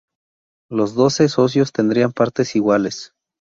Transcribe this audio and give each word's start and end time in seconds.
Los 0.67 0.95
doce 0.95 1.29
socios 1.29 1.73
tendrían 1.73 2.11
partes 2.11 2.55
iguales. 2.55 3.13